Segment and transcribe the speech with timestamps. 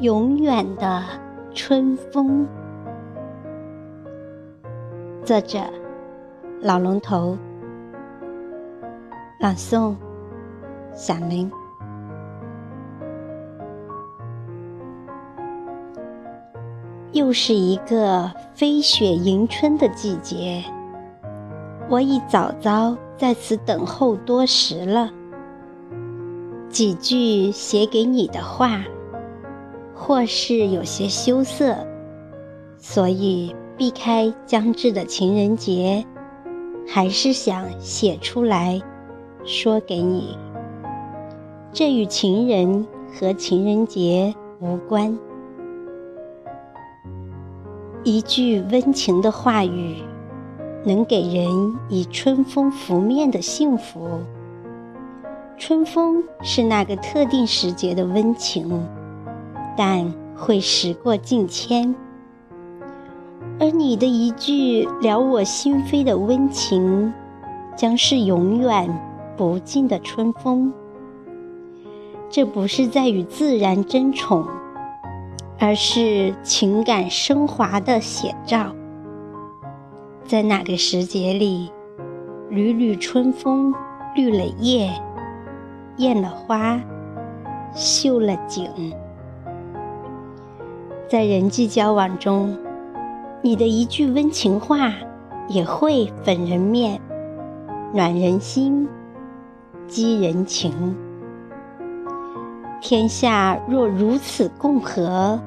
[0.00, 1.02] 永远的
[1.52, 2.46] 春风。
[5.24, 5.58] 作者：
[6.60, 7.36] 老龙头。
[9.40, 9.96] 朗诵：
[10.94, 11.50] 小明。
[17.10, 20.62] 又是一个飞雪迎春的季节，
[21.88, 25.10] 我已早早在此等候多时了。
[26.68, 28.80] 几句写给你的话。
[30.00, 31.76] 或是有些羞涩，
[32.78, 36.06] 所以避开将至的情人节，
[36.86, 38.80] 还是想写出来，
[39.44, 40.38] 说给你。
[41.72, 45.18] 这与情人和情人节无关。
[48.04, 49.96] 一句温情的话语，
[50.84, 54.20] 能给人以春风拂面的幸福。
[55.58, 58.88] 春风是那个特定时节的温情。
[59.78, 61.94] 但会时过境迁，
[63.60, 67.14] 而你的一句撩我心扉的温情，
[67.76, 68.92] 将是永远
[69.36, 70.72] 不尽的春风。
[72.28, 74.44] 这不是在与自然争宠，
[75.60, 78.74] 而是情感升华的写照。
[80.24, 81.70] 在那个时节里，
[82.50, 83.72] 缕缕春风
[84.16, 84.90] 绿了叶，
[85.98, 86.80] 艳了花，
[87.76, 88.68] 绣了景。
[91.08, 92.54] 在人际交往中，
[93.40, 94.92] 你的一句温情话
[95.48, 97.00] 也会粉人面、
[97.94, 98.86] 暖人心、
[99.86, 100.94] 激人情。
[102.82, 105.40] 天下若如此共和，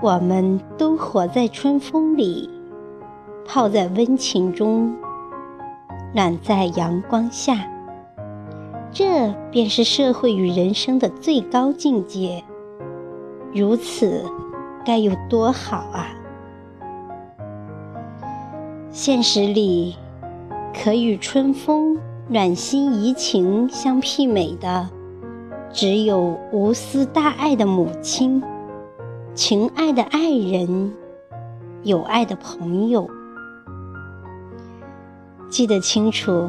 [0.00, 2.48] 我们都活在春风里，
[3.44, 4.94] 泡在温情中，
[6.14, 7.58] 暖在阳光下。
[8.92, 12.44] 这便是社会与人生的最高境界。
[13.52, 14.24] 如此。
[14.86, 16.06] 该有多好啊！
[18.92, 19.96] 现实里，
[20.72, 21.98] 可与春风
[22.28, 24.88] 暖心怡情相媲美的，
[25.72, 28.40] 只有无私大爱的母亲、
[29.34, 30.94] 情爱的爱人、
[31.82, 33.10] 有爱的朋友。
[35.50, 36.48] 记得清楚，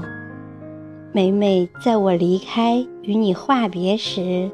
[1.11, 4.51] 每每在我离开与你话别时，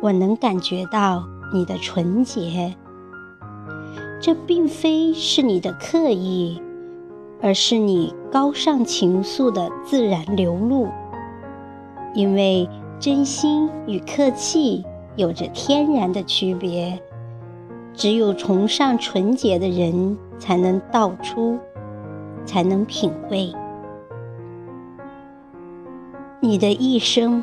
[0.00, 2.72] 我能感觉到你的纯洁。
[4.20, 6.60] 这并非是你的刻意，
[7.40, 10.88] 而是你高尚情愫的自然流露。
[12.12, 14.84] 因为真心与客气
[15.16, 17.00] 有着天然的区别，
[17.94, 21.58] 只有崇尚纯洁的人才能道出，
[22.44, 23.50] 才能品味。
[26.40, 27.42] 你的一声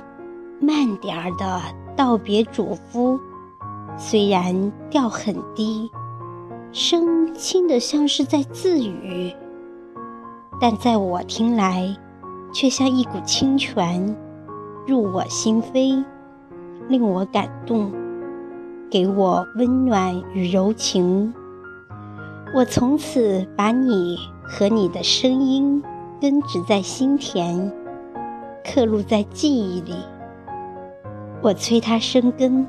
[0.60, 1.62] 慢点儿的
[1.96, 3.20] 道别嘱咐，
[3.98, 5.90] 虽然调很低。
[6.74, 9.34] 声轻得像是在自语，
[10.60, 11.96] 但在我听来，
[12.54, 14.16] 却像一股清泉，
[14.86, 16.04] 入我心扉，
[16.90, 17.92] 令我感动，
[18.92, 21.34] 给我温暖与柔情。
[22.54, 25.82] 我从此把你和你的声音
[26.20, 27.72] 根植在心田，
[28.64, 29.96] 刻录在记忆里。
[31.42, 32.68] 我催它生根，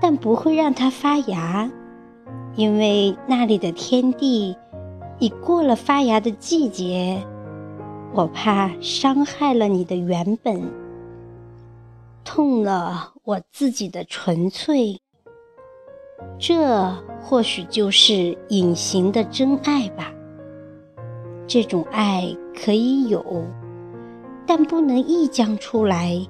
[0.00, 1.68] 但不会让它发芽。
[2.54, 4.56] 因为那里的天地
[5.18, 7.24] 已过了发芽的季节，
[8.12, 10.62] 我怕伤害了你的原本，
[12.24, 15.00] 痛了我自己的纯粹。
[16.38, 20.12] 这或许就是隐形的真爱吧。
[21.46, 23.44] 这种爱可以有，
[24.46, 26.20] 但不能溢将出来。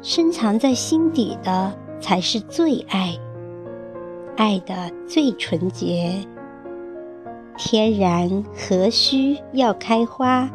[0.00, 3.16] 深藏在心底的才是最爱。
[4.36, 6.10] 爱的最纯洁，
[7.56, 10.50] 天然何须要开花，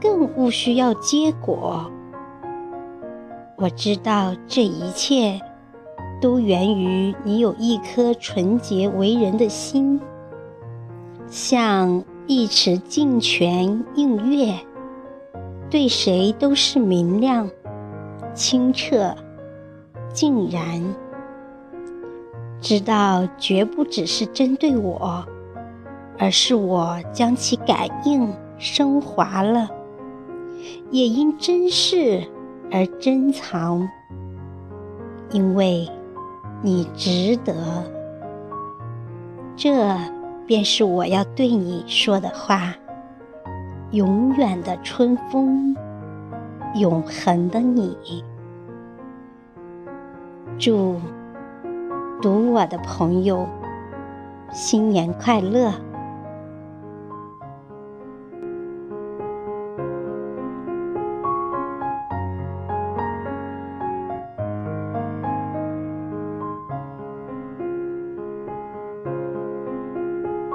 [0.00, 1.90] 更勿需要结果。
[3.56, 5.40] 我知道这一切
[6.20, 10.00] 都源于你有一颗纯洁为人的心，
[11.26, 14.54] 像一池净泉映月，
[15.68, 17.50] 对谁都是明亮、
[18.34, 19.14] 清澈、
[20.12, 20.82] 静然。
[22.64, 25.22] 知道绝不只是针对我，
[26.18, 29.68] 而是我将其感应升华了，
[30.90, 32.24] 也因珍视
[32.72, 33.86] 而珍藏，
[35.30, 35.86] 因为
[36.62, 37.54] 你值得。
[39.54, 39.94] 这
[40.46, 42.74] 便是我要对你说的话。
[43.90, 45.76] 永远的春风，
[46.76, 48.24] 永恒的你。
[50.58, 50.98] 祝。
[52.24, 53.46] 读我的朋友，
[54.50, 55.70] 新年快乐！